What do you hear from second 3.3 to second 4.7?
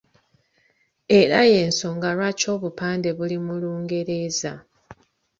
mu Lungereza.